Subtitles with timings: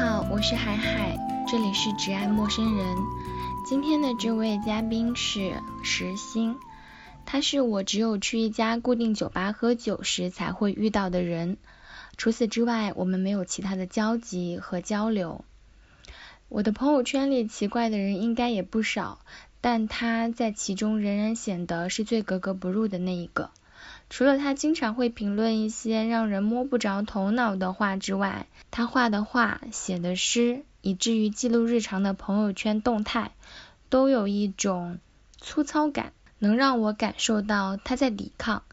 [0.00, 2.96] 好，我是海海，这里是只爱陌生人。
[3.66, 6.56] 今天的这位嘉宾是石星，
[7.26, 11.58] 他是我只有去一家固定酒吧喝酒时才会遇到的人，
[12.16, 15.44] 除此之外，我们没有其他的交集和交流。
[16.48, 19.20] 我的朋友圈里奇怪的人应该也不少，
[19.60, 23.50] 但他在其中仍然显得是最格格不入的那一个。
[24.10, 33.30] 除了他经常会评论一些让人摸不着头脑的话之外，他画的画、写的诗，以至于记录日常的朋友圈动态，
[33.88, 34.98] 都有一种
[35.38, 38.64] 粗糙感，能让我感受到他在抵抗，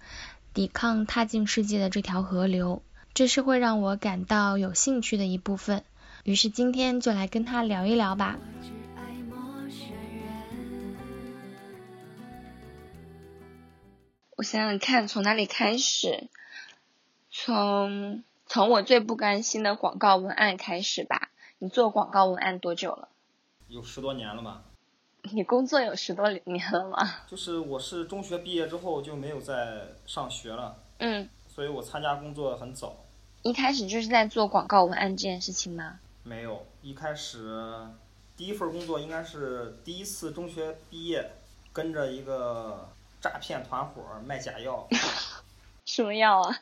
[0.55, 2.81] 抵抗踏进世界的这条河流，
[3.13, 5.83] 这是会让我感到有兴趣的一部分。
[6.23, 8.37] 于是今天就来跟他聊一聊吧。
[14.37, 16.27] 我想想看，从哪里开始？
[17.31, 21.31] 从从我最不甘心的广告文案开始吧。
[21.57, 23.09] 你做广告文案多久了？
[23.67, 24.61] 有十多年了吧。
[25.23, 26.97] 你工作有十多年了吗？
[27.27, 30.77] 就是我是中学毕业之后就没有再上学了。
[30.99, 31.27] 嗯。
[31.47, 32.95] 所以我参加工作很早。
[33.41, 35.99] 一开始就是在做广告文案这件事情吗？
[36.21, 37.87] 没有，一开始
[38.35, 41.31] 第一份工作应该是第一次中学毕业，
[41.73, 42.87] 跟着一个。
[43.21, 44.87] 诈骗团伙卖假药，
[45.85, 46.59] 什么药啊？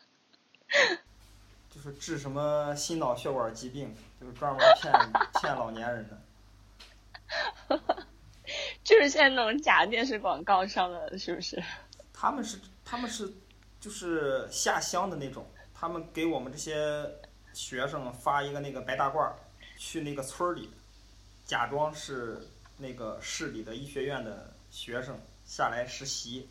[1.70, 4.94] 就是治什么心脑血管疾病，就是专门骗
[5.42, 6.18] 骗老年人的。
[8.84, 11.62] 就是现在那种假电视广告上的，是不是？
[12.14, 13.34] 他们是他们是
[13.80, 17.06] 就是下乡的那种，他们给我们这些
[17.52, 19.34] 学生发一个那个白大褂，
[19.78, 20.70] 去那个村里，
[21.44, 22.48] 假装是
[22.78, 26.50] 那个市里的医学院的学生下来实习。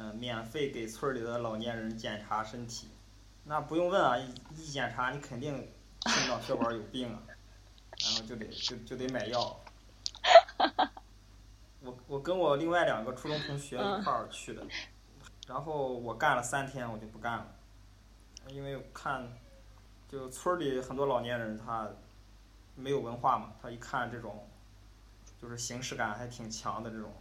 [0.00, 2.86] 嗯，免费给村里的老年人检查身体，
[3.42, 5.56] 那不用问啊，一一检查你肯定
[6.06, 9.60] 心脑血管有病啊，然后就得就就得买药。
[11.82, 14.64] 我我跟我另外两个初中同学一块儿去的，
[15.48, 17.46] 然后我干了三天，我就不干了，
[18.50, 19.28] 因为看
[20.08, 21.90] 就村里很多老年人他
[22.76, 24.48] 没有文化嘛，他一看这种
[25.42, 27.12] 就是形式感还挺强的这种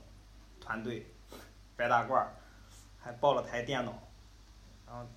[0.67, 1.07] 团队，
[1.77, 2.27] 白大褂。
[2.99, 3.93] 还抱了台电脑，
[4.85, 5.07] 然后，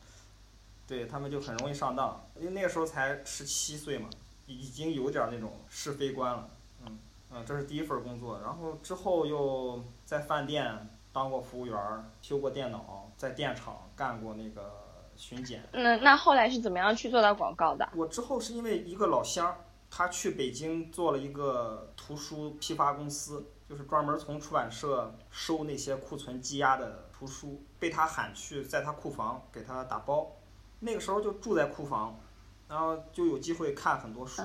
[0.87, 4.09] 对他们就很容易上当，因为那个时候才十七岁嘛，
[4.47, 6.49] 已经有点那种是非观了，
[6.87, 6.99] 嗯
[7.33, 11.77] 嗯，这是第一份工作，然后之后又在饭店当过服务员，
[12.23, 14.71] 修过电脑，在电厂干过那个
[15.17, 15.65] 巡检。
[15.73, 17.89] 那那后来是怎么样去做到广告的？
[17.97, 19.57] 我之后是因为一个老乡，
[19.91, 27.05] 他去北京做了一个图书批发公司，就是专门从出版社收那些库存积压的。
[27.21, 30.27] 图书被他喊去，在他库房给他打包，
[30.79, 32.19] 那个时候就住在库房，
[32.67, 34.43] 然后就有机会看很多书。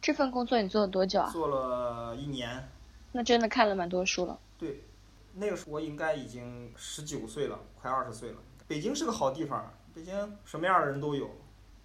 [0.00, 1.28] 这份工作你做了多久啊？
[1.30, 2.66] 做了一年。
[3.12, 4.38] 那真的看了蛮多书了。
[4.56, 4.82] 对，
[5.34, 8.38] 那个时候我应该已经十九岁了，快二十岁了。
[8.66, 11.30] 北京是个好地方，北京什么样的人都有。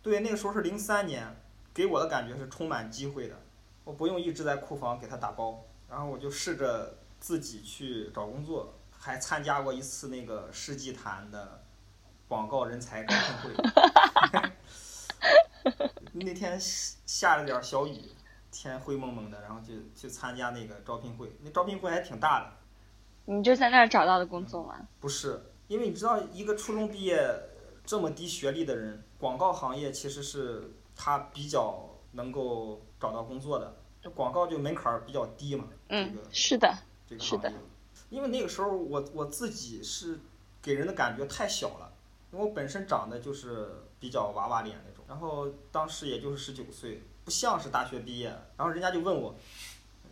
[0.02, 1.28] 对，那个时候是零三年，
[1.74, 3.36] 给我的感觉是充满机会的。
[3.84, 8.74] 我不用一直在库房给他打包，然后我就试着自己去找工作。
[9.04, 11.64] 还参加过一次那个世纪坛的
[12.28, 14.52] 广告人才招聘会，
[16.24, 18.12] 那天下了点小雨，
[18.52, 22.54] 天灰蒙蒙的，然后就去参加那个招聘会，那招聘会还挺大的。
[23.26, 24.88] 你就在那儿找到的工作吗？
[25.00, 27.28] 不是，因为你知道，一个初中毕业
[27.84, 35.66] 这么低学历的人，广告行业其实是他比较能够找到工作的，这广告就门槛比较低嘛。
[35.90, 36.74] 嗯，是的，
[37.08, 37.54] 这个行业。
[38.10, 40.20] 因为那个时候我我自己是
[40.62, 41.94] 给人的感觉太小了，
[42.32, 49.34] 因为我本身长得就是比较娃娃脸那种，然后当时也就是十九岁，不像是大学毕业，然后人家就问我，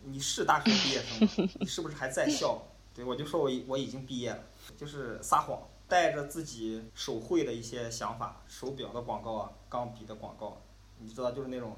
[0.04, 1.52] 你是大学毕业生吗？
[1.60, 2.62] 你是不是还在校？
[2.94, 4.42] 对我就说我我已经毕业了，
[4.78, 10.60] 就是撒谎，带着自己手绘的一些想法，手表的广告啊，钢笔的广告，
[10.98, 11.76] 你知道就是那种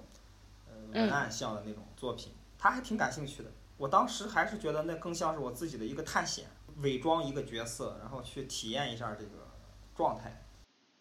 [0.95, 3.51] 呃文案像的那种作品，他还挺感兴趣的。
[3.77, 6.47] 我当时还是觉得那更像是我自己的一个探险，
[6.79, 9.49] 伪装一个角色，然后去体验一下这个
[9.95, 10.45] 状态。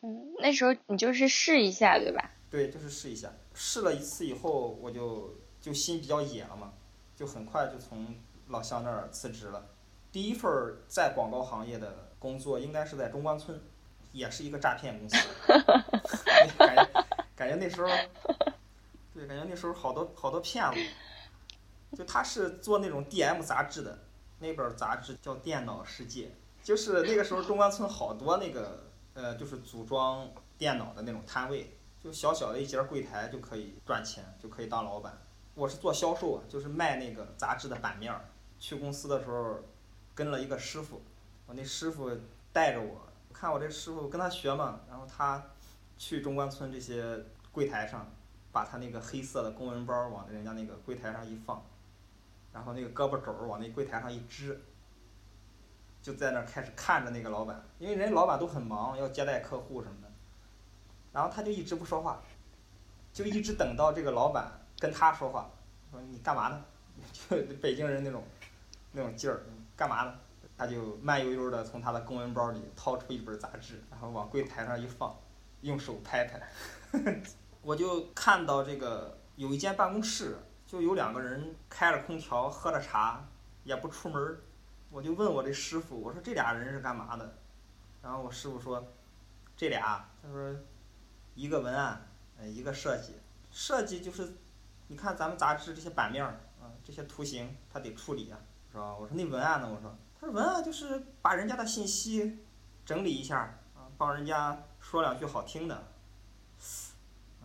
[0.02, 2.32] 嗯，那时候你就是试一下，对吧？
[2.50, 3.32] 对，就是试一下。
[3.54, 6.74] 试了一次以后，我就就心比较野了嘛，
[7.16, 8.16] 就很快就从
[8.48, 9.64] 老乡那儿辞职了。
[10.12, 10.52] 第一份
[10.88, 13.62] 在广告行业的工作应该是在中关村，
[14.12, 15.16] 也是一个诈骗公司。
[16.58, 17.88] 感觉感觉那时候，
[19.22, 20.80] 对，感觉那时候好多好多骗子。
[21.96, 24.00] 就他是做那种 DM 杂志的，
[24.40, 26.26] 那本杂志叫《电脑世界》，
[26.64, 30.28] 就是那个时候中关村好多那个呃，就是组装
[30.58, 35.22] 电脑的那种摊位，就小小的一节柜台就可以赚钱，就可以当老板。
[35.54, 38.14] 我是做销售啊，就是卖那个杂志的版面。
[38.58, 39.60] 去公司的时候，
[40.16, 41.02] 跟了一个师傅，
[41.46, 42.10] 我那师傅
[42.54, 43.02] 带着我，
[43.34, 45.44] 看我这师傅跟他学嘛，然后他
[45.98, 48.10] 去中关村这些柜台上，
[48.52, 51.64] 把他那个黑色的公文包往人家那个柜台上一放，
[52.54, 54.62] 然后那个胳膊肘往那柜台上一支，
[56.02, 60.12] 就在那开始看着那个老板，因为人家老板都很忙，要接待客户什么的，
[61.14, 62.22] 然后他就一直不说话，
[63.14, 65.50] 就一直等到这个老板跟他说话，
[65.92, 66.66] 说你干嘛呢？
[67.30, 68.24] 就北京人那种
[68.92, 69.42] 那种劲儿，
[69.76, 70.14] 干嘛呢？
[70.58, 75.16] 他就慢悠悠的从他的公文包里掏出一本杂志，然后往柜台上一放，
[75.62, 76.42] 用手拍拍。
[77.62, 83.24] 我就看到这个有一间办公室，就有两个人开着空调喝着茶，
[83.64, 84.38] 也不出门。
[84.90, 87.38] 我就问我这师傅，我说这俩人是干嘛的？
[88.02, 88.84] 然后我师傅说，
[89.56, 90.56] 这俩，他说
[91.36, 93.14] 一个文案，呃，一个设计。
[93.52, 94.34] 设计就是，
[94.88, 98.40] 你看咱们杂志这些版面啊，这些图形他得处理啊，
[98.72, 98.96] 是吧？
[98.96, 99.70] 我说那文案呢？
[99.72, 102.40] 我说，他说文案就是把人家的信息
[102.84, 103.38] 整理一下
[103.76, 105.88] 啊，帮人家说两句好听的。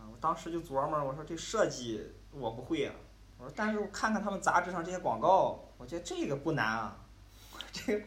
[0.07, 2.95] 啊，我当时就琢磨，我说这设计我不会啊，
[3.39, 6.97] 我说但是我看看他们杂志上这些广告，我觉得这个不难啊。
[7.73, 8.05] 这个，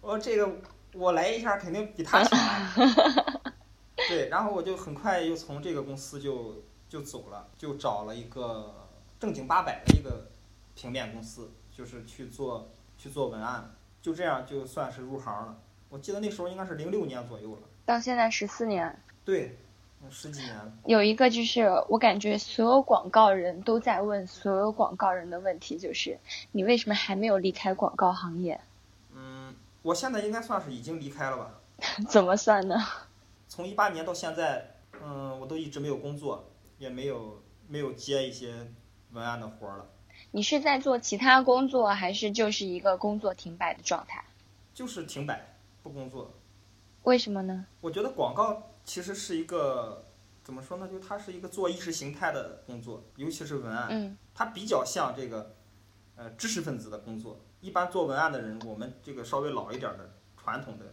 [0.00, 0.48] 我这个
[0.92, 2.38] 我来一下肯定比他强。
[2.38, 2.74] 啊
[4.08, 8.88] 对，然后我就很快又从这个公司就就走了，就找了一个
[9.18, 10.28] 正经八百的一个
[10.74, 15.56] 平面公司，就是去做去做文案，就这样就算是入行了。
[15.88, 17.62] 我记得那时候应该是零六年左右了。
[17.84, 19.00] 到现在十四年。
[19.24, 19.58] 对，
[20.08, 20.72] 十几年了。
[20.86, 26.18] 有一个就是我感觉所有广告人都在问所有广告人的问题，就是
[26.52, 28.60] 你为什么还没有离开广告行业？
[29.14, 31.60] 嗯我现在应该算是已经离开了吧？
[32.08, 32.76] 怎么算呢？
[33.48, 36.44] 从一八年到现在，嗯，我都一直没有工作，
[36.78, 38.54] 也没有没有接一些
[39.12, 39.86] 文案的活儿了。
[40.32, 44.24] 你是在做其他工作，还是就是一个工作停摆的状态？
[44.74, 46.30] 就是停摆，不工作。
[47.02, 47.66] 为什么呢？
[47.80, 50.04] 我觉得广告其实是一个
[50.42, 50.88] 怎么说呢？
[50.88, 55.54] 就它是一个做意识形态的工作，尤其是文案，嗯，它比较像这个
[56.16, 57.38] 呃知识分子的工作。
[57.60, 60.86] 一般做文案的人，我们这个稍微老一点的传统的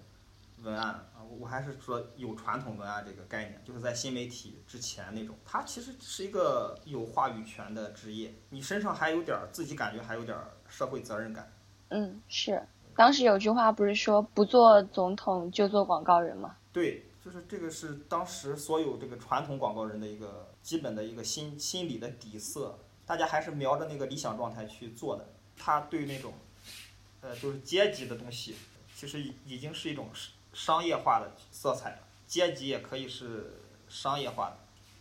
[0.63, 10.38] 文案啊，我还是说有传统文案这个概念，就是在新媒体之前那种，它其实是一个有话语权的职业，你身上还有点自己感觉还有点
[10.68, 11.50] 社会责任感。
[11.89, 12.62] 嗯，是。
[12.98, 16.57] 当时有句话不是说不做总统就做广告人吗？
[16.74, 25.27] 对，就是这个是当时所有这个传统广告人的一个基本的一个心心理的底色，大家还是瞄着那个理想状态去做的。
[25.57, 26.33] 他对那种。
[27.19, 28.56] 呃，就是阶级的东西，
[28.95, 30.07] 其实已经是一种
[30.53, 31.97] 商业化的色彩了。
[32.25, 33.59] 阶级也可以是
[33.89, 34.57] 商业化的。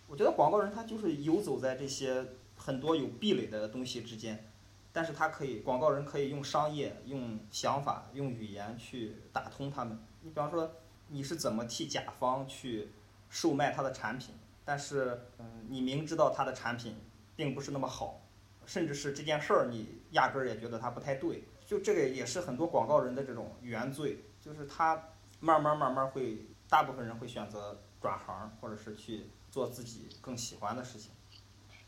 [0.09, 2.25] 我觉得广告人他就是游走在这些
[2.57, 4.51] 很多有壁垒的东西之间，
[4.93, 9.97] 但是他可以，广告人可以用商业、用想法、用语言去打通他们。
[10.23, 10.75] 你比方说，
[11.09, 12.89] 你是怎么替甲方去
[13.29, 16.97] 售卖他的产品，但是，嗯，你明知道他的产品
[17.35, 18.21] 并不是那么好，
[18.65, 21.45] 甚至是这件事儿你压根儿也觉得他不太对。
[21.67, 25.03] 就这个也是很多广告人的这种原罪，就是他
[25.41, 26.39] 慢慢慢慢会，
[26.69, 31.11] 大部分人会选择转行，或者是去做自己更喜欢的事情。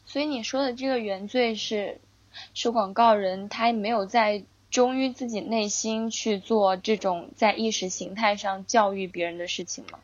[0.04, 2.00] 所以你说的这个原罪是，
[2.54, 9.98] 是广告人他没有在忠于自己内心去做这种在意识形态上教育别人的事情吗？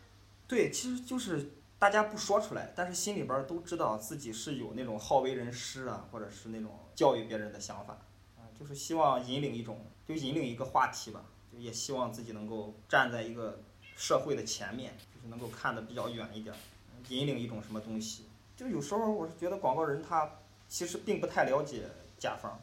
[0.48, 7.94] 对，其实就是大家不说出来，但是心里边都知道自己是有那种好为人师啊，或者是那种教育别人的想法。
[8.38, 9.78] 啊就是希望引领一种，
[10.08, 13.60] 就引领一个话题吧，就也希望自己能够站在一个
[13.96, 16.54] 社会的前面，就是能够看得比较远一点，
[17.08, 18.24] 引领一种什么东西。
[18.56, 20.30] 就有时候我是觉得广告人他
[20.68, 21.82] 其实并不太了解
[22.16, 22.58] 甲方，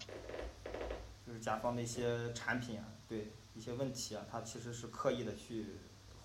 [1.32, 5.68] 就是甲方的一些产品啊，对一些问题啊，他其实是刻意的去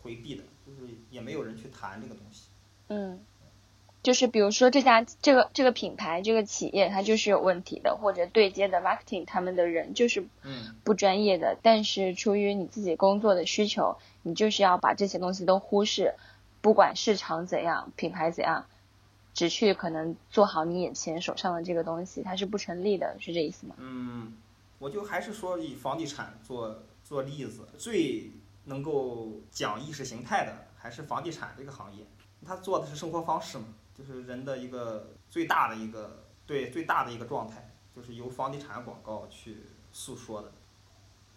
[0.02, 2.48] 回避的，就是也没有人去谈这个东西。
[2.88, 3.20] 嗯。
[4.02, 10.24] 就是比如说这家这个这个品牌这个企业它就是有问题的，或者对接的 marketing 他们的人就是
[10.84, 16.14] 不专业的，但是出于你自己工作的需求，你就是要把这些东西都忽视，
[16.60, 18.66] 不管市场怎样，品牌怎样，
[19.34, 23.74] 只去可能做好你眼前手上的这个东西，它是不成立的，是这意思吗？
[23.78, 24.34] 嗯，
[24.78, 28.30] 我就还是说以房地产做做例子，最
[28.64, 32.04] 能够讲意识形态的还是房地产这个行业，
[32.44, 33.66] 它做的是生活方式嘛。
[33.94, 39.56] 就是人的一个最大的一个对最大的一个状态，就是由房地产广告去
[39.90, 40.52] 诉说的。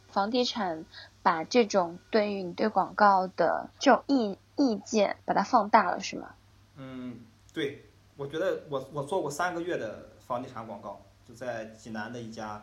[0.09, 0.83] 房地产
[1.21, 6.35] 把这种对于你对广告的这种意意见，把它放大了，是吗？
[6.75, 7.19] 嗯，
[7.53, 7.85] 对，
[8.17, 12.61] 我觉得我我做过三个月的房地产广告，就在济南的一家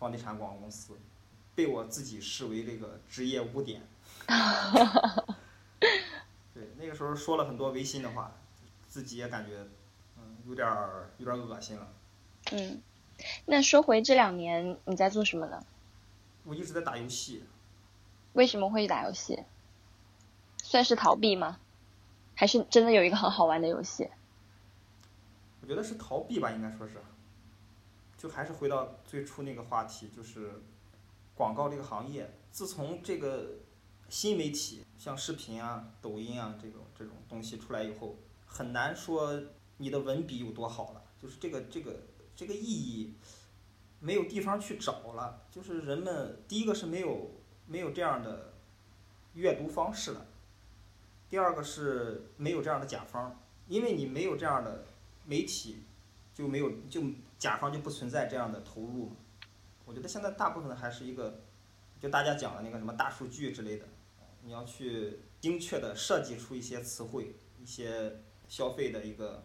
[0.00, 0.98] 房地产广告公司，
[1.54, 3.82] 被我自己视为这个职业污点。
[6.54, 8.32] 对，那个时候说了很多违心的话，
[8.88, 9.66] 自己也感觉
[10.16, 11.92] 嗯有点儿有点恶心了。
[12.52, 12.80] 嗯，
[13.44, 15.62] 那说回这两年你在做什么呢？
[16.44, 17.44] 我一直在打游戏。
[18.32, 19.44] 为什么会打游戏？
[20.62, 21.58] 算是逃避吗？
[22.34, 24.08] 还是真的有一个很好玩的游戏？
[25.60, 26.94] 我觉得是逃避吧，应该说是。
[28.20, 30.52] 就还是回到最初那个话题，就是
[31.34, 33.52] 广告这个行业，自从这个
[34.10, 39.42] 新媒体像视频啊、抖音啊这种这种东西出来以后，很难说
[39.78, 41.96] 你的文笔有多好了，就是这个这个
[42.36, 43.14] 这个意义
[44.00, 47.30] 没有地方去找了，就是人们第一个是没有。
[47.66, 48.52] 没有这样的
[49.34, 50.26] 阅读方式了。
[51.28, 54.84] 第二个是没有这样的甲方，因为你没有这样的
[55.24, 55.84] 媒体，
[56.34, 57.00] 就没有就
[57.40, 59.16] 甲方就不存在这样的投入。
[59.84, 61.40] 我觉得现在大部分还是一个，
[61.98, 63.88] 就大家讲的那个什么大数据之类的，
[64.42, 69.42] 你要去精确的设计出一些词汇、一些消费的一个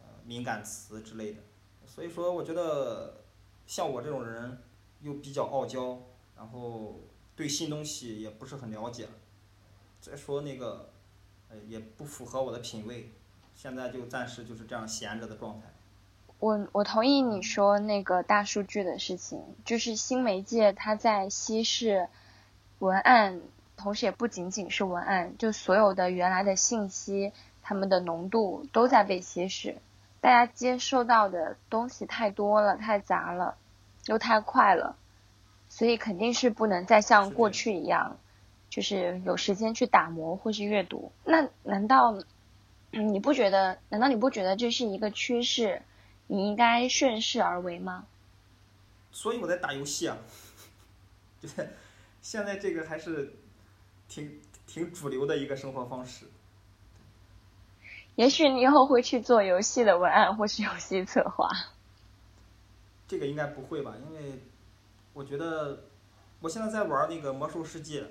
[0.00, 1.38] 呃敏感词之类的。
[1.86, 3.22] 所以说，我觉得
[3.64, 4.58] 像我这种人
[5.00, 6.02] 又比较傲娇，
[6.36, 7.00] 然后。
[7.36, 9.08] 对新东西也不是很了解，
[10.00, 10.92] 再说那个，
[11.48, 13.10] 呃，也不符合我的品味，
[13.56, 15.73] 现在就暂时就是这样闲着的状态。
[16.44, 22.08] 我我同意你说那个大数据的事情，就是新媒介它在稀释
[22.80, 23.40] 文案，
[23.78, 27.32] 同时也不仅仅是文案，就所有的原来的信息，
[27.62, 29.78] 它们的浓度都在被稀释，
[30.20, 33.56] 大家接受到的东西太多了，太杂了，
[34.04, 34.96] 又太快了。
[35.70, 38.18] 所以肯定是不能再像过去一样，
[38.68, 41.10] 就是有时间去打磨或是阅读。
[41.24, 42.18] 那难道
[42.90, 43.78] 你不觉得？
[43.88, 45.80] 难道你不觉得这是一个趋势？
[46.26, 48.06] 你应该顺势而为吗？
[49.12, 50.16] 所以我在打游戏啊，
[51.40, 51.68] 就是
[52.22, 53.34] 现在这个还是
[54.08, 56.26] 挺挺主流的一个生活方式。
[58.16, 61.50] 也许你以后会去做游戏的文案或是游戏策划。
[63.06, 63.94] 这个应该不会吧？
[64.08, 64.40] 因为。
[65.16, 65.84] 我觉得，
[66.40, 68.02] 我现在在玩那个《魔兽世界》，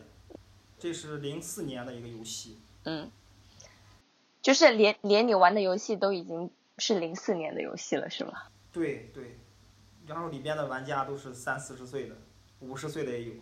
[0.80, 2.58] 这是零四年的一个游戏。
[2.84, 3.12] 嗯，
[4.42, 8.34] 就是连连你玩的游戏都已经是零四年的游戏了，是吗？
[8.72, 9.38] 对对，
[10.08, 12.16] 然后里边的玩家都是三四十岁的，
[12.60, 13.34] 五十岁的也有。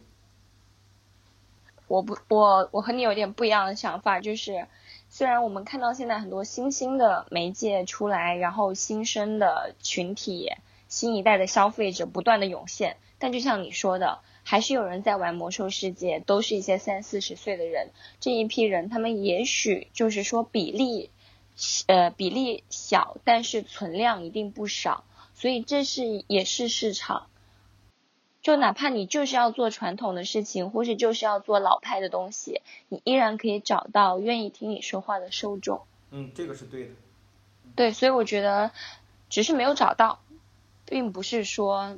[1.88, 4.68] 我不，我我和你有点不一样的想法，就是
[5.10, 10.52] 虽然我们看到现在很多新兴的媒介出来，然后新生的群体、
[10.88, 12.98] 新一代的消费者不断的涌现。
[13.20, 17.90] 但就像你说的，还是有人在玩魔兽世界，都是一些三四十岁的人。
[18.20, 21.12] 这一批人，他们也许就是说比例，
[21.88, 25.04] 呃，比例小，但是存量一定不少。
[25.34, 27.28] 所以这是也是市场。
[28.42, 35.86] 就哪怕你就是要做传统的事情，或是就是要做老派的东西，你依然可以找到愿意听你说话的受众。
[36.10, 36.92] 嗯，这个是对的。
[37.76, 38.72] 对，所以我觉得，
[39.30, 40.22] 只是没有找到，
[40.86, 41.98] 并不是说。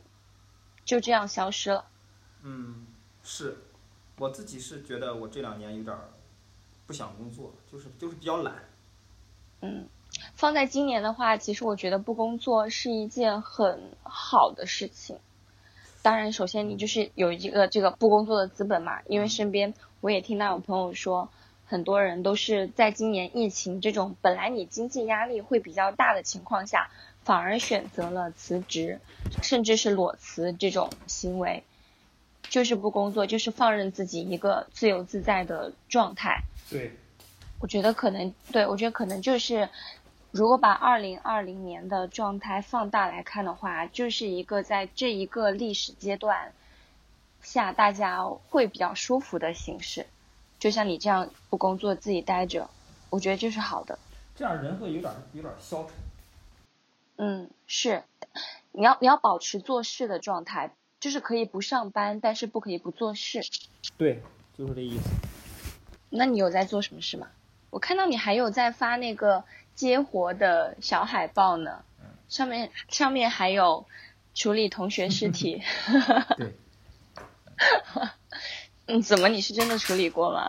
[0.86, 1.86] 就这样消失了。
[2.42, 2.86] 嗯，
[3.24, 3.58] 是，
[4.18, 5.98] 我自己是觉得我这两年有点
[6.86, 8.54] 不想工作，就是就是比较懒。
[9.64, 9.88] 嗯，
[10.36, 15.18] 放在今年的话，其实我觉得不工作是一件很好的事情。
[16.02, 21.30] 当然，首先你就是有一个这个不工作的资本嘛，因为身边我也听到有朋友说，
[21.66, 26.90] 很多人都是在今年疫情这种本来你经济压力会比较大的情况下。
[27.24, 29.00] 反而选择了辞职，
[29.42, 31.64] 甚至是裸辞这种行为，
[32.50, 36.42] 就是不工作，就是放任自己一个自由自在的状态。
[36.70, 36.92] 对，
[37.64, 39.70] 我觉得可能，对我觉得可能就是，
[40.32, 46.52] 如果把二零二零年的状态放大来看的话，就是一个在这一个历史阶段
[47.42, 50.06] 下大家会比较舒服的形式。
[50.60, 52.70] 就像你这样不工作自己待着，
[53.10, 53.98] 我觉得这是好的。
[54.36, 55.94] 这样人会有点有点消沉。
[57.16, 58.04] 嗯，是，
[58.74, 63.42] 你要你要保持做事的状态，就是可以不上班，但是不可以不做事。
[63.98, 64.22] 对，
[64.58, 65.10] 就是这意思。
[66.10, 67.30] 那你有在做什么事吗？
[67.74, 71.84] 我看到你还有在发那个接活的小海报呢，
[72.30, 73.88] 上面上面还有
[74.36, 75.64] 处理同学尸体。
[76.38, 76.54] 对。
[78.86, 80.48] 嗯，怎么你是真的处理过吗？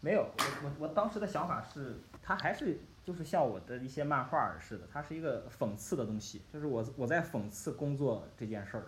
[0.00, 2.80] 没有，我我我当时的想法是，它还是。
[3.04, 6.40] 就是像我的一些漫画似的，它是一个讽刺的东西。
[6.52, 8.84] 就是我我在讽刺工作这件事儿，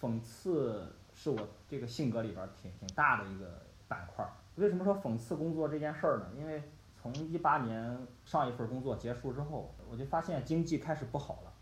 [0.00, 4.26] 讽刺是我这个性格里边挺挺大的一个板块。
[4.54, 6.30] 为什么说讽刺工作这件事儿呢？
[6.38, 6.62] 因为
[7.08, 11.52] 从从一八年上一份工作结束之后，我就发现经济开始不好了。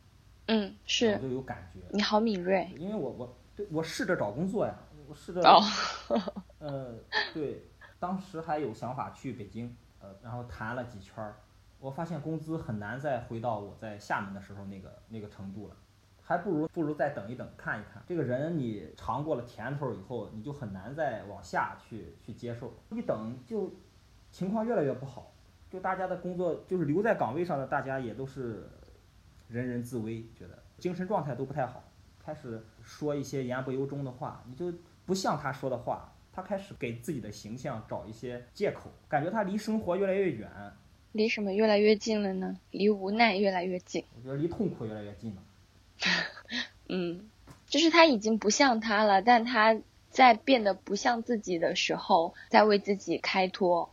[0.49, 1.13] 嗯，是。
[1.13, 1.81] 我就有感觉。
[1.91, 2.69] 你好敏锐。
[2.77, 4.75] 因为我我对我试着找工作呀，
[5.09, 5.41] 我试着。
[5.43, 5.61] 哦。
[6.59, 6.95] 呃，
[7.33, 7.63] 对，
[7.99, 11.37] 当时还有想法去北京，呃，然后谈了几圈儿，
[11.79, 15.77] 我发现工资很难再回到我在厦门的时候那个那个程度了。
[16.23, 22.75] 还不如不如再等一等，看一看这个人，你尝过了甜头以后，你就很难再往下去去接受。
[22.91, 23.73] 一等就
[24.33, 25.33] 情况越来越不好，
[25.77, 28.67] 就大家的工作就是留在岗位上的，大家也都是
[29.47, 31.85] 人人自危，觉得精神状态都不太好，
[32.25, 34.73] 开始说一些言不由衷的话，你就
[35.05, 40.51] 不像他说的话，他开始给自己的形象找一些借口，感觉他离生活越来越远，
[41.13, 42.57] 离什么越来越近了呢？
[42.71, 45.43] 离无奈越来越近，我觉得离痛苦越来越近了。
[46.89, 47.29] 嗯，
[47.67, 49.79] 就是他已经不像他了，但他
[50.09, 53.91] 在变得不像自己的时候，在为自己开脱。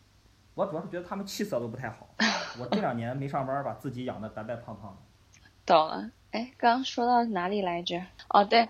[0.55, 2.09] 我主要是觉得他们气色都不太好。
[2.59, 5.41] 我这两年没上班，把自己养的白白胖胖的。
[5.65, 6.11] 懂了。
[6.31, 8.05] 哎，刚刚说到哪里来着？
[8.27, 8.69] 哦，对，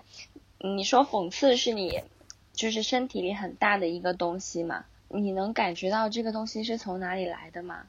[0.58, 2.02] 你说讽刺是你
[2.52, 4.84] 就是身体里很大的一个东西嘛？
[5.08, 7.86] 你能感觉到这个东西是从哪里来的吗？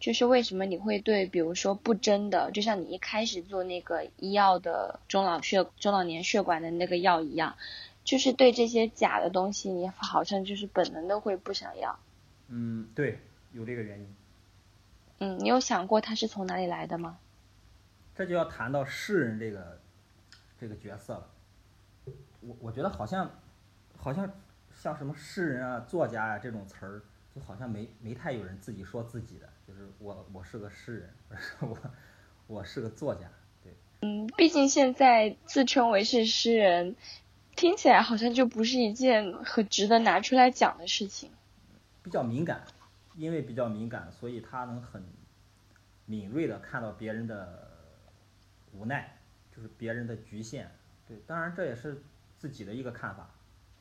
[0.00, 7.56] 就是为什么你会对，比如说不真的，就像你一开始做那个医药的中老血中老年血管的那个药一样，
[8.04, 11.98] 就是对这些假的东西，你好像就是本能的会不想要。
[12.46, 13.18] 嗯，对，
[13.52, 14.14] 有这个原因。
[15.20, 17.18] 嗯，你有想过他是从哪里来的吗？
[18.14, 19.80] 这就要谈到诗人这个
[20.58, 21.30] 这个角色了。
[22.40, 23.30] 我我觉得好像
[23.96, 24.30] 好像
[24.74, 27.02] 像什么诗人啊、作家啊这种词儿，
[27.34, 29.48] 就好像没没太有人自己说自己的。
[29.66, 31.14] 就是我，我是个诗人，
[31.60, 31.76] 我
[32.46, 33.28] 我是个作家，
[33.62, 33.72] 对。
[34.02, 36.96] 嗯，毕竟现在自称为是诗人，
[37.56, 41.30] 听起来好像就不是一件很值得拿出来讲的事情。
[42.02, 42.62] 比较敏感，
[43.18, 45.02] 因为比较敏感，所以他能很
[46.06, 47.68] 敏锐的看到别人的
[48.72, 49.18] 无奈，
[49.54, 50.70] 就是别人的局限。
[51.06, 52.00] 对，当然这也是
[52.38, 53.28] 自己的一个看法，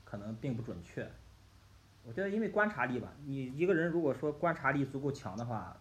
[0.04, 1.08] 可能并不准确。
[2.04, 5.78] 我觉得，因为观察力吧，你一个人如果说观察力足够强的话，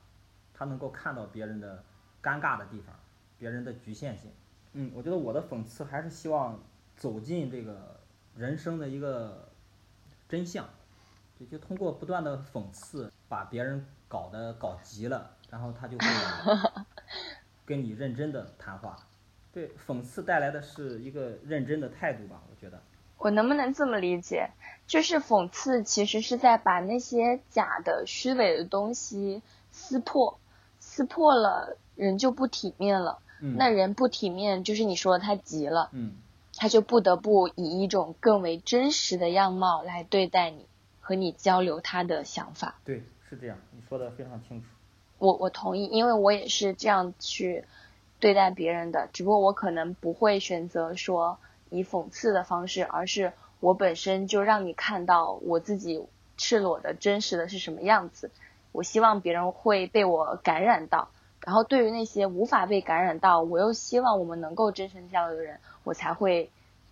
[0.53, 1.83] 他能够看到别人的
[2.23, 2.95] 尴尬的地方，
[3.39, 4.31] 别人的局限性。
[4.75, 6.61] 嗯，我觉得我的讽刺还是希望
[6.95, 7.99] 走进这个
[8.37, 9.49] 人生的一个
[10.29, 10.69] 真相，
[11.39, 16.07] 就就通过不断的讽刺，把别人搞得搞急了，然后他就会
[17.65, 18.97] 跟你认真的谈话。
[19.53, 22.81] 对，讽刺带来的是一个认真的态度吧，我觉得。
[23.19, 24.51] 我能不能这么理解？
[24.87, 30.39] 就是讽刺其实是在把那些假的、虚伪的东西撕破，
[30.79, 33.19] 撕破了，人就不体面了。
[33.39, 35.91] 那人不体面，就是你说他急了，
[36.55, 40.67] 他就不得不以一种更为真实的样貌来对待你，
[41.01, 42.79] 和你交流他的想法。
[42.85, 44.67] 对，是这样，你说的非常清楚。
[45.19, 47.65] 我我同意，因为我也是这样去
[48.21, 51.39] 对待别人的，只不过我可能不会选择说。
[51.69, 58.31] 以讽刺的方式，而是我本身就让你看到我自己赤裸的真实的是什么样子。
[58.71, 61.09] 我希望别人会被我感染到，
[61.41, 66.51] 然后对于那些无法被感染到，我又希望我们能够真诚交流的人，我才会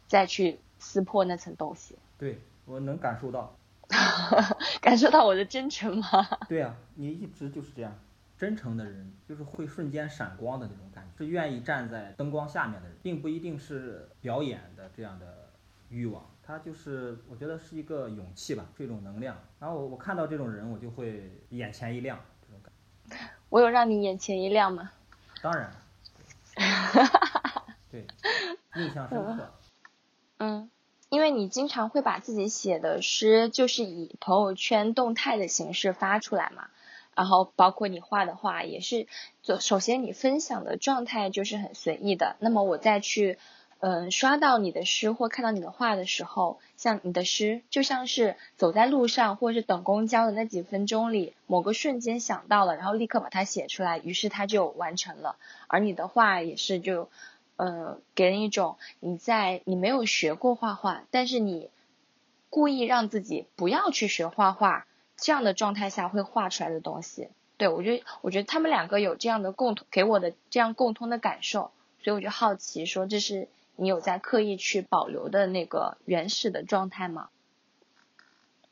[0.08, 1.94] 再去撕破那层东西。
[2.18, 3.54] 对，我能感受到，
[4.80, 6.26] 感受到我的真诚吗？
[6.48, 7.92] 对啊，你一直就是这样。
[8.36, 15.50] 真诚的人就是会瞬间闪光的那种感觉，是愿意站在灯光下面的人，并不一定是表演的这样的
[15.88, 19.38] 欲望，他就是我觉得是一个勇气吧，是一种能量。
[19.60, 22.72] 然后我我看到这种人，我就会眼前一亮，这种感
[23.08, 23.24] 觉。
[23.48, 24.90] 我有让你眼前一亮吗？
[25.40, 25.70] 当然。
[27.90, 28.04] 对，
[28.74, 29.54] 印象深刻。
[30.38, 30.68] 嗯，
[31.14, 36.66] 因为你经常会把自己写的诗，就是以朋友圈动态的形式发出来嘛。
[37.14, 39.06] 然后包括你画的画也是，
[39.44, 42.34] 就首先你分享的状态就是很随意的。
[42.40, 43.38] 那么我再去，
[43.78, 55.36] 嗯，刷到你的诗或看到你的画的时候，像你的诗就像是走在路上或者是等公交的那几分钟里，某个瞬间想到了，然后立刻把它写出来，于是它就完成了。
[55.68, 57.08] 而你的画也是就，
[57.56, 61.70] 呃，给人一种你在你没有学过画画，但是你
[62.50, 64.86] 故意让自己不要去学画画。
[65.16, 71.70] 这样的状态下会画出来的东西，对我觉得，我觉得他们两个有这样的共同给我的这样共通的感受，
[72.02, 77.28] 所以我就好奇，说这是你有在刻意去保留的那个原始的状态吗？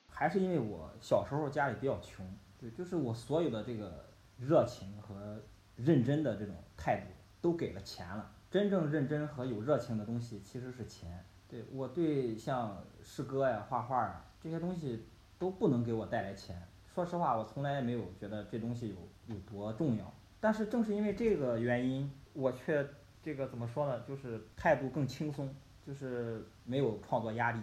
[0.08, 2.26] 还是因为我小时候家里比较穷，
[2.60, 4.04] 对，就是我所有的这个
[4.36, 5.40] 热情和
[5.76, 7.06] 认真的这种态度
[7.40, 8.28] 都给了钱了。
[8.52, 11.24] 真正认真和有热情的东西其实是钱。
[11.48, 15.04] 对我对像诗歌呀、画画啊这些东西。
[15.38, 16.56] 都不能给我带来钱，
[16.94, 20.14] 说实话，我从来没有觉得这东西有有多重要。
[20.38, 22.86] 但是正是因为这个原因，我却
[23.20, 24.00] 这个怎么说呢？
[24.06, 25.52] 就是态度更轻松，
[25.84, 27.60] 就是没有创作压力，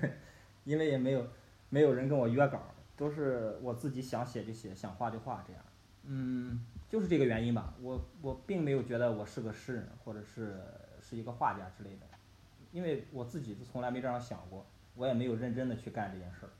[0.64, 1.26] 因为也没有
[1.70, 2.60] 没有人跟我约稿，
[2.98, 5.62] 都是我自己想写就写，想画就画这样。
[6.04, 7.74] 嗯，就是这个原因吧。
[7.82, 10.56] 我我并没有觉得我是个诗人，或者是
[11.00, 12.06] 是一个画家之类的，
[12.72, 16.50] 因为我自己就从来没这样想过，我也没有认真的去干这件事儿。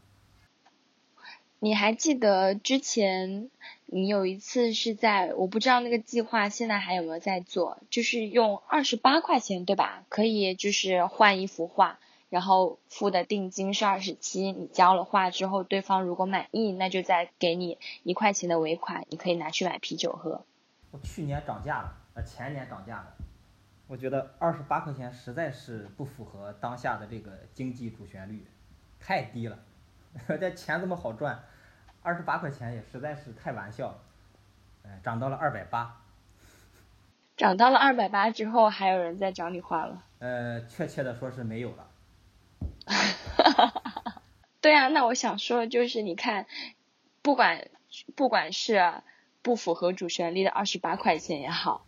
[1.59, 3.51] 你还记得之前
[3.87, 10.05] 你有一次是在我不知道那个计划现在还有没有在做，就是用二十八块钱对吧？
[10.11, 20.45] 可以就是换一幅画，然后付的定金是二十七，你交了画之后，对方如果满意，那就再给你一块钱的尾款，你可以拿去买啤酒喝。
[20.91, 23.15] 我去年涨价了，呃前年涨价了，
[23.87, 28.47] 我觉得二十八块钱实在是不符合当下的这个经济主旋律，
[28.99, 29.59] 太低了。
[30.27, 31.45] 这钱这么好赚，
[32.03, 33.99] 二十八块钱也实在是太玩笑了。
[34.85, 36.03] 哎，涨到了二百八。
[37.37, 40.03] 涨到了二百八之后，还有人在找你画了？
[40.21, 41.87] 呃，确切的说是没有了。
[44.61, 46.47] 对啊，那我想说的就是，你看，
[47.23, 47.69] 不管
[48.15, 49.03] 不管是
[49.43, 51.87] 不符合主旋律的二十八块钱也好，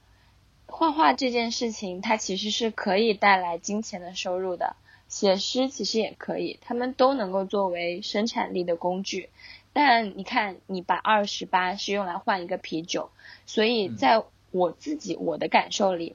[0.66, 4.76] 画画这件事情，它其实是可以带来金钱的收入的。
[5.08, 9.30] 写诗其实也可以，他们都能够作为生产力的工具。
[9.72, 13.11] 但你看，你把二十八是用来换一个啤酒，
[13.46, 16.14] 所以在我自己我的感受里，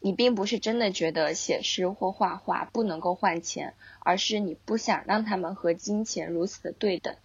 [0.00, 7.16] 你并不是真的觉得写诗或画画不能够换钱，而是你不想让他们和金钱如此的对等。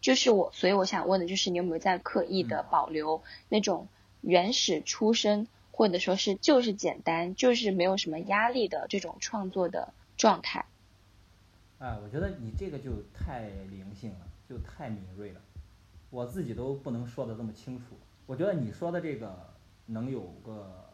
[0.00, 3.88] 就是我，所以我想问的就是，你有没有在刻意的保留那种
[4.20, 9.92] 原始出身，或者说是就是简单，就是没有什么压力的这种创作的？
[10.18, 10.64] 状态，
[11.78, 15.40] 啊，我觉得你这个就太灵性了，就太敏锐了，
[16.10, 17.84] 我自己都不能说的这么清楚。
[18.26, 19.54] 我觉得你说的这个
[19.86, 20.87] 能有个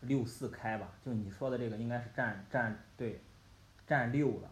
[0.00, 3.20] 六四开吧，就你说的这个应该是占占对，
[3.86, 4.50] 占六了，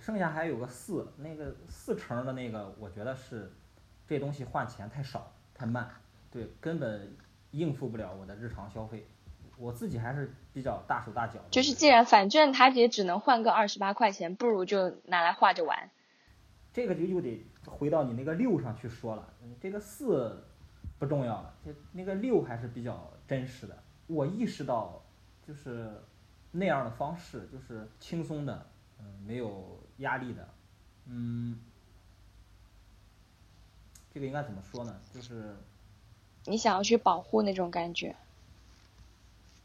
[0.00, 3.52] 剩下还有个四，那个四成的那个，我觉得是
[4.06, 5.90] 这东西换钱太少太慢，
[6.30, 7.14] 对，根本
[7.50, 9.06] 应付不了我的日常消费。
[9.58, 11.48] 我自己还是比较大手大脚的。
[11.50, 15.90] 就是既然反正他也只能换个二十八块钱，不如就拿来画着玩。
[16.74, 19.26] 这个就又得回到你那个六上去说了，
[19.58, 20.44] 这个四
[20.98, 23.82] 不重要了，这那个六还是比较真实的。
[24.06, 25.02] 我意识到，
[25.46, 25.90] 就是
[26.52, 28.66] 那样的方式，就是轻松的，
[29.00, 30.48] 嗯，没有压力的，
[31.06, 31.58] 嗯，
[34.12, 35.00] 这个应该怎么说呢？
[35.12, 35.56] 就是
[36.44, 38.14] 你想要去保护那种感觉。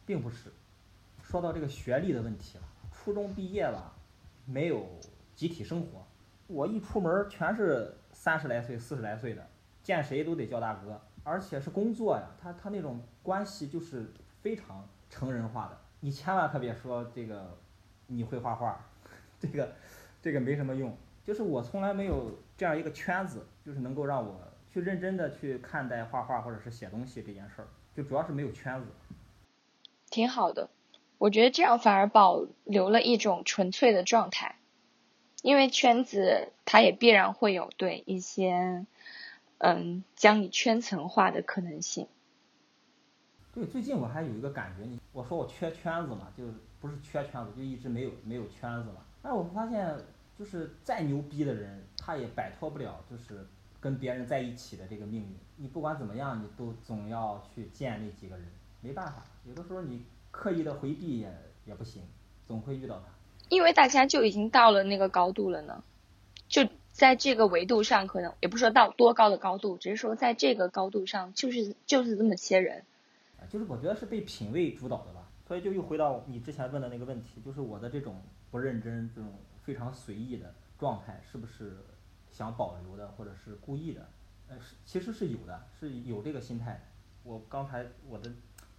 [0.04, 0.52] 并不是，
[1.24, 3.94] 说到这个学历的问题了，初中毕业了，
[4.46, 4.88] 没有
[5.36, 6.04] 集体生活，
[6.48, 9.48] 我一出门全是三十来岁、四十来岁的，
[9.84, 17.58] 见谁都得叫大哥，而且是工作呀，他他那种关系就是非常成人化的，你千万可别说这个
[18.08, 18.84] 你会画画，
[19.40, 19.76] 这个
[20.22, 24.40] 这个没什么用，就是我从来没有这样一个圈子，就是能够让我
[24.74, 28.88] 去认真的去看待画画或者是写东西这件事儿，就主要是没有圈子。
[30.10, 30.70] 挺好的，
[31.18, 34.56] 我觉得这样反而保留了一种纯粹的状态，
[35.42, 38.86] 因为圈子它也必然会有对一些，
[39.60, 42.08] 嗯，将你圈层化的可能性。
[43.54, 46.46] 对，最近我还有一个感觉，你我说我缺圈子嘛，就
[46.80, 49.04] 不是缺圈子，就一直没有没有圈子嘛。
[49.22, 49.98] 但我发现，
[50.40, 53.46] 就是再牛逼的人，他也摆脱不了就是
[53.80, 55.36] 跟别人在一起的这个命运。
[55.58, 58.46] 你不管怎么样，你都总要去见那几个人。
[58.80, 61.32] 没办法，有的时候你刻意的回避也
[61.66, 62.02] 也不行，
[62.48, 63.04] 总会遇到他。
[63.50, 65.84] 因为大家就已经到了那个高度了呢，
[66.48, 72.86] 就在这个维度上，可能也不说到多高的高度，只是说在这个高度上，就是就是这么些人。
[73.48, 79.32] 就是我觉得是被品味主导的吧，所以就又回到你之前问的那个问题，就是我的这种不认真、这种
[79.64, 81.78] 非常随意的状态，是不是
[82.32, 84.10] 想保留的，或者是故意的？
[84.48, 86.82] 呃，是其实是有的，是有这个心态。
[87.24, 88.32] 我刚才我的。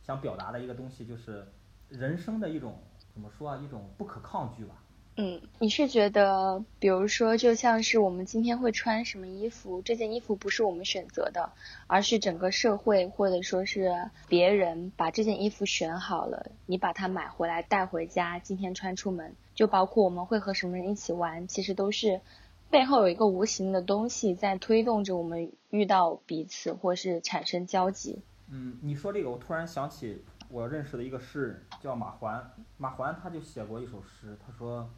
[0.04, 1.46] 想表达的一个东西就是
[1.88, 2.76] 人生的一种
[3.14, 3.56] 怎么说啊？
[3.58, 4.82] 一种不可抗拒吧。
[5.14, 11.52] 嗯，你是觉得，比如说，就像是我们今天会穿什么衣服，这件衣服不是我们选择的，
[11.86, 19.34] 而是整个社会或者说是别人把这件衣服选好了，你把它买回来带回家，今天穿出门。
[19.54, 22.22] 就包括我们会和什么人一起玩，其实都是
[22.70, 28.22] 背后有一个无形的东西在推动着我们遇到彼此或是产生交集。
[28.48, 32.50] 嗯，你说这个，我突然想起我认识的一个诗人，叫马环。
[32.78, 34.88] 马环他就写过一首诗，他说：“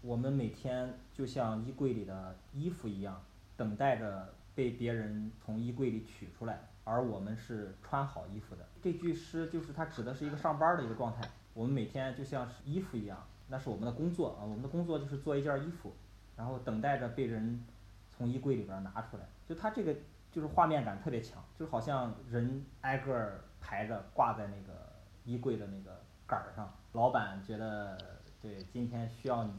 [0.00, 3.20] 我们每天就像衣柜里的衣服一样，
[3.56, 8.64] 等待着被别人从衣柜里取出来，而我们是穿好衣服的。
[8.80, 11.28] 这句诗就是它指的是一个上班的一个状态。
[11.52, 14.44] 我们每天就像是衣服一样，那是我们的工作啊。
[14.44, 15.92] 我们的工作就是做一件衣服，
[16.36, 17.64] 然后等待着被人
[18.10, 19.24] 从衣柜里边拿出来。
[19.48, 19.96] 就它这个
[20.30, 24.92] 就是画面感特别强，就好像人挨个排着挂在那个
[25.24, 26.72] 衣柜的那个杆儿上。
[26.92, 27.98] 老板觉得
[28.42, 29.52] 对今天需要你，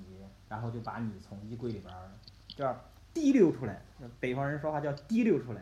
[0.48, 2.12] 然后就把你从衣柜里边儿
[2.48, 2.80] 这样
[3.14, 3.82] 提溜出来。
[4.20, 5.62] 北方人说话叫滴溜出来。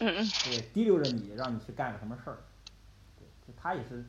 [0.00, 0.26] 嗯嗯。
[0.44, 2.38] 对，滴溜着你，让你去干个什么事儿。
[3.18, 4.04] 对，就他也是。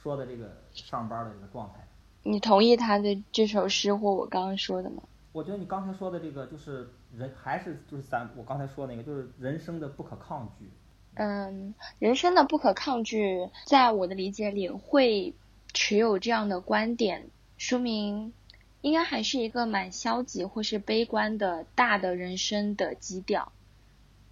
[0.00, 1.84] 说的这个上班的这个状态，
[2.22, 5.02] 你同意他的这首诗或我刚刚说的吗？
[5.32, 10.70] 我觉得你刚才说的这个就是人还是就是咱我刚才说那个就是人生的不可抗拒。
[11.14, 15.34] 嗯，人生的不可抗拒，在我的理解里会
[15.74, 17.28] 持有这样的观点，
[17.58, 18.32] 说明
[18.80, 23.52] 应该还是一个蛮消极或是悲观的大的人生的基调，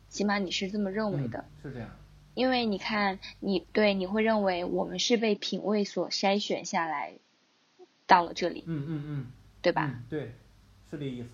[0.09, 1.45] 起码你是这么认为的。
[1.63, 1.91] 是这样。
[2.35, 7.15] 因为你看，你对你会认为我们是被品味所筛选下来，
[8.07, 9.27] 到了这里，嗯嗯嗯，
[9.63, 10.03] 对吧？
[10.11, 10.33] 对，
[10.91, 11.29] 是这意思。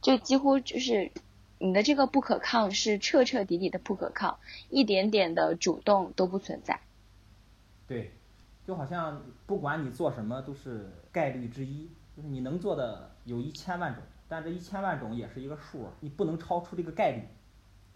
[0.00, 1.12] 就几乎就是
[1.58, 6.80] 你的这个不可抗是彻彻底底的不可抗，一点点的主动都不存在。
[7.86, 8.10] 对，
[8.66, 17.22] 就好像不管你做什么都是概率之一，就是你能做的有一千万种，但这一千万种也是一个数，你不能超出这个概率，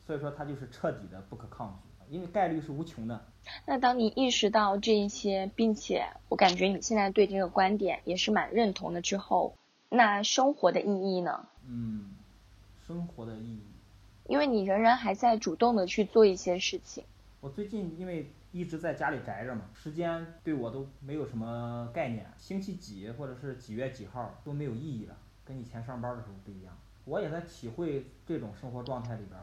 [0.07, 1.87] 所以说它就是彻底的不可抗拒。
[2.09, 3.20] 因为概率是无穷的。
[3.66, 9.57] 那当你意识到这一些，并且我感觉你现在对这个观点也是蛮认同的之后，
[9.88, 11.48] 那生活的意义呢？
[11.66, 12.14] 嗯，
[12.87, 13.61] 生活的意义。
[14.29, 17.02] 因为你仍然还在主动的去做一些事情。
[17.40, 26.75] 我最近因为一直在家里宅着嘛，时间对我都没有什么概念，星期几或者是几月几号都没有意义了，跟以前上班的时候不一样。
[27.05, 29.38] 我也在体会这种生活状态里边，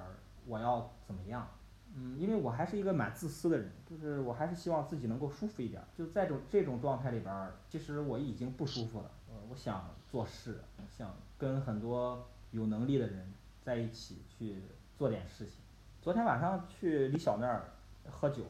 [0.47, 1.47] 我要怎么样。
[1.95, 5.80] 嗯，因为我还是一个蛮自私的人，就是我还是希望自己能够舒服一点。
[5.95, 9.12] 就在这种这种状态里边儿，其实我已经不舒服了。
[9.30, 14.63] 呃，我想做事，想跟很多有能力的人在一起去
[14.97, 15.58] 做点事情。
[16.02, 17.69] 昨天晚上去李晓那儿
[18.10, 18.43] 喝酒，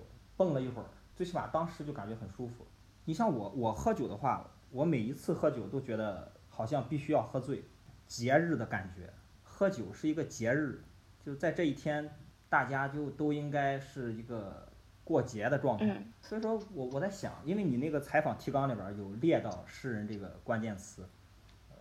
[0.43, 2.65] 蹦了一会儿，最起码当时就感觉很舒服。
[3.06, 7.63] 你像我，我喝酒的话，我每一次喝酒都觉得好像必须要喝醉，
[8.08, 9.13] 节日的感觉。
[9.43, 10.84] 喝酒是一个节日，
[11.25, 12.10] 就在这一天。
[12.49, 14.67] 大家就都应该是一个
[15.03, 21.03] 过节的状态，所以说我我在想，因为你那个采访提纲里边有列到诗人这个关键词，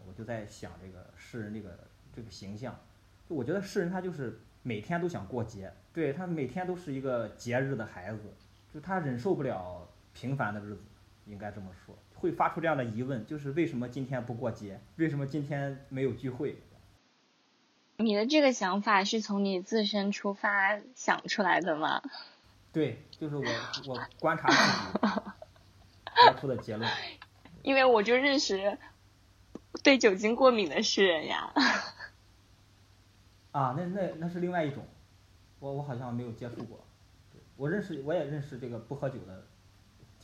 [0.06, 1.78] 我就在想这个诗人这个
[2.16, 2.74] 这个形象，
[3.28, 8.20] 就我觉得诗人他就是每天都想过节，对他每天都是一个节日的孩子，
[8.72, 10.82] 就他忍受不了平凡的日子，
[11.26, 16.56] 应该这么说，会发出这样的疑问，就是为什么今天不过节，为什么今天没有聚会？
[17.98, 22.02] 你的这个想法是从你自身出发想出来的吗？
[22.72, 23.44] 对，就是我
[23.86, 25.10] 我观察自己
[26.26, 26.90] 得出的结论。
[27.62, 28.78] 因为我就认识
[29.84, 31.52] 对酒精过敏的诗人呀。
[33.52, 34.84] 啊，那那那是另外一种，
[35.60, 36.82] 我我好像没有接触过。
[37.62, 39.44] 我认识，我也认识这个不喝酒的，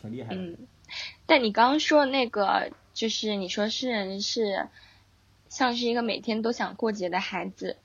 [0.01, 0.41] 挺厉害的。
[0.41, 0.57] 嗯，
[1.27, 4.69] 但你刚刚说那个，就是你说诗人是。
[5.51, 7.79] 像是一个每天都想过节的孩子，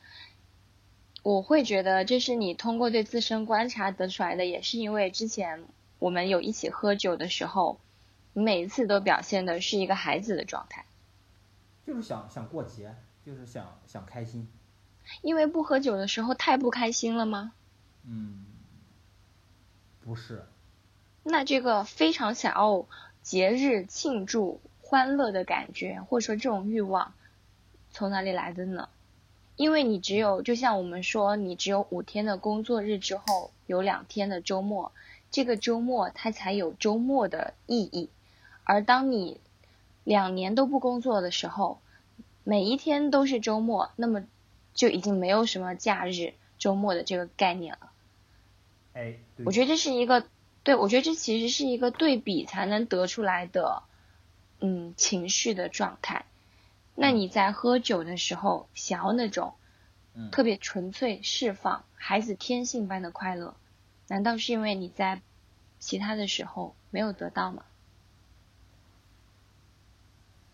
[1.23, 5.63] 我会觉得这是你通过对自身观察得出来的，也是因为之前
[5.97, 7.79] 我们有一起喝酒的时候，
[8.33, 10.85] 你每一次都表现的是一个孩子的状态，
[11.87, 12.93] 就是想想过节，
[13.25, 14.45] 就是想想开心。
[15.21, 17.53] 因为不喝酒的时候太不开心了吗？
[18.05, 18.45] 嗯，
[20.05, 20.43] 不是。
[21.23, 22.85] 那这个非常想要
[23.21, 27.13] 节日庆祝欢乐的感觉，或者说这种欲望。
[27.91, 28.89] 从哪里来的呢？
[29.55, 34.91] 因为你只有，就像我们说，你只有五天的工作日之后，有两天的周末，
[35.29, 38.09] 这个周末它才有周末的意义。
[38.63, 39.39] 而当你
[40.03, 41.79] 两年都不工作的时候，
[42.43, 44.25] 每一天都是周末，那么
[44.73, 47.91] 就已经没有什么假日、周末的这个概念了。
[48.93, 50.25] 哎，我觉得这是一个，
[50.63, 53.83] 对我觉得这其实是一个对比才能得出来的，
[54.59, 56.25] 嗯，情绪的状态。
[56.95, 59.55] 那你在喝酒的时候想要那种
[60.31, 63.55] 特别纯粹释放孩子天性般的快乐，
[64.07, 65.21] 难道是因为你在
[65.79, 67.65] 其他的时候没有得到吗？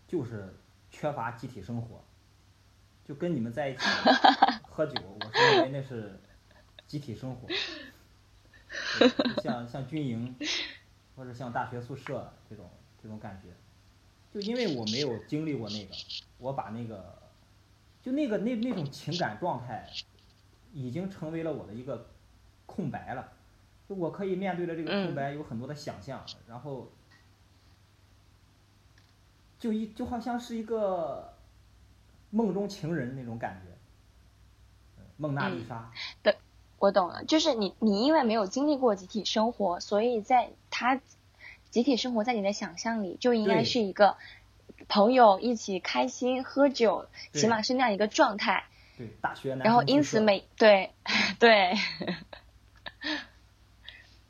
[0.08, 0.56] 就是
[0.90, 2.02] 缺乏集体生活，
[3.06, 3.82] 就跟你们在一起
[4.66, 6.18] 喝酒，我是认为那是
[6.86, 7.46] 集体生活，
[9.42, 10.36] 像像军营
[11.16, 12.68] 或者像大学宿舍这种
[13.02, 13.48] 这种感觉。
[14.32, 15.92] 就因为我没有经历过那个，
[16.38, 17.18] 我把那个，
[18.00, 19.90] 就那个那那种情感状态，
[20.72, 22.06] 已经成为了我的一个
[22.64, 23.32] 空白了，
[23.88, 26.92] 就我可以面对着这个空白有很多的想象，然后
[29.58, 31.34] 就一就好像是一个
[32.30, 35.90] 梦中情人那种感觉，蒙娜丽莎。
[36.22, 36.36] 对，
[36.80, 40.98] 我懂了，就是你你因为没有经历过集体生活，所以在他
[41.70, 44.16] 集体生活在你的想象里就应该是一个
[44.88, 48.64] 朋友一起开心喝酒，起码是那样一个状态。
[48.96, 50.90] 对，大学然后因此每对
[51.38, 51.74] 对，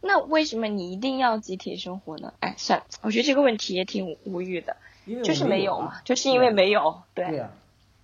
[0.00, 2.34] 那为什么你一定要集体生活呢？
[2.40, 4.76] 哎，算了，我觉得这个问题也挺无语的，
[5.22, 7.26] 就是没有嘛，就是因为没有，对。
[7.28, 7.50] 对呀，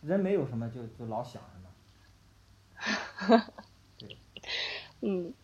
[0.02, 1.42] 人没有什么就就老想
[3.26, 3.44] 什么。
[5.00, 5.08] 对。
[5.08, 5.34] 嗯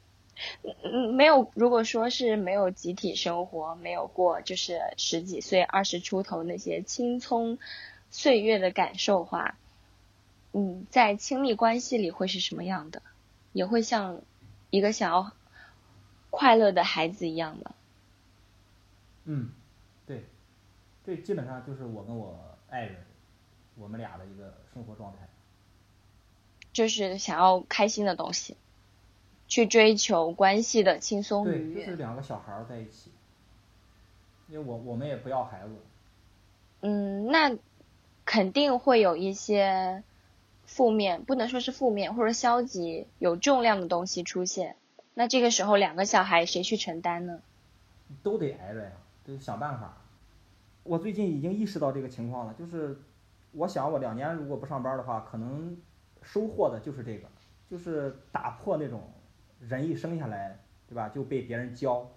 [0.83, 1.51] 嗯，没有。
[1.55, 7.59] 如果说是没有集体生活，没有过就是十几岁、二十出头那些青葱
[8.11, 9.57] 岁月的感受话。
[10.53, 13.03] 嗯，在亲密关系里会是什么样的？
[13.53, 14.23] 也会像
[14.71, 15.33] 一个想要
[16.31, 17.75] 快乐的孩子一样的。
[19.25, 19.51] 嗯，
[20.07, 20.25] 对，
[21.05, 22.39] 这基本上就是我跟我
[22.69, 22.97] 爱人，
[23.77, 25.29] 我们俩的一个生活状态。
[26.73, 28.57] 就是想要开心的东西，
[29.53, 31.85] 去追求关系的轻松愉悦。
[31.85, 33.11] 就是两个小孩在一起，
[34.49, 35.75] 因为我我们也不要孩子。
[36.81, 37.55] 嗯，那
[38.25, 40.03] 肯定会有一些。
[40.65, 44.77] 负面不能说是负面或者消极，有重量的东西出现，
[45.13, 47.41] 那这个时候两个小孩谁去承担呢？
[48.23, 48.93] 都得挨着呀，
[49.27, 49.99] 得想办法。
[50.85, 52.97] 我最近已经意识到这个情况了，就是
[53.51, 55.77] 我想我两年如果不上班的话，可能
[56.23, 57.29] 收获的就是这个，
[57.69, 59.03] 就是打破那种
[59.69, 62.11] 人一生下来对吧就被别人教，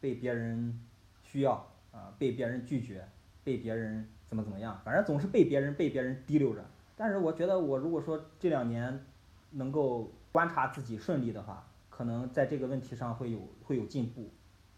[0.00, 0.80] 被别人
[1.22, 1.54] 需要
[1.92, 3.06] 啊，被别人拒绝，
[3.44, 6.64] 被别人怎么怎么样，反正总是被别人被别人提溜着。
[6.96, 9.06] 但是我觉得，我如果说这两年
[9.52, 14.30] 能够观察自己顺利的话，可能在这个问题上会有会有进步。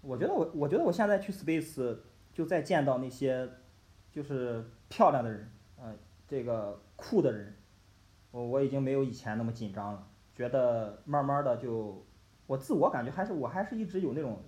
[0.02, 1.98] 我觉得我我觉得我现在去 Space
[2.32, 3.48] 就在见到那些
[4.12, 5.94] 就是漂亮的人，呃，
[6.28, 7.54] 这个酷的人，
[8.30, 10.06] 我我已经没有以前那么紧张了。
[10.34, 12.02] 觉得慢慢的就
[12.50, 14.42] 我自我感觉还是我还是一直有那种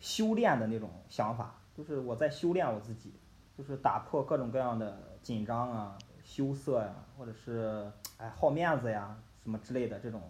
[0.00, 3.14] 修炼的那种想法，就是我在修炼我自己，
[3.56, 5.96] 就是打破各种各样的紧张啊。
[6.24, 10.22] 羞涩呀，或者是哎好面子呀，什么之类的这种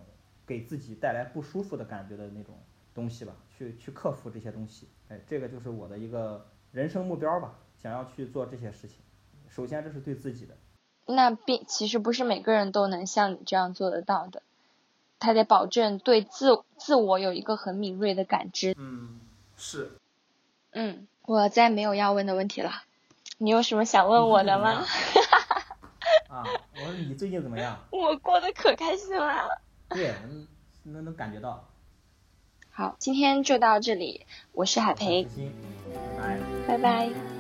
[0.45, 2.55] 给自己带来不舒服的感觉的那种
[2.93, 8.99] 东西吧，去去克服这些东西，哎，这个就是我的一个人生目标吧，想要去做这些事情。
[9.49, 10.55] 首先这是对自己的。
[11.07, 14.43] 那并其实不是每个人都能像你这样做得到的，
[15.25, 18.75] 他得保证对自自我有一个很敏锐的感知。
[18.79, 19.19] 嗯，
[19.57, 19.93] 是。
[20.73, 22.71] 嗯，我再没有要问的问题了，
[23.39, 24.85] 你有什么想问我的吗？
[26.29, 27.79] 啊，我说你最近怎么样？
[27.91, 29.63] 我过得可开心了。
[29.89, 30.15] 对，
[30.83, 31.65] 能能感觉到。
[32.71, 35.27] 好，今天就到这里，我是海培，
[36.67, 36.77] 拜拜。
[36.77, 37.34] 拜拜。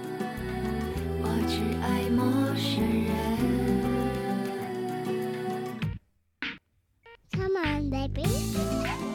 [8.14, 9.13] sleeping?